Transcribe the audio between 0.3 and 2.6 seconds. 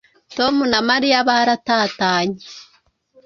Tom na Mariya baratatanye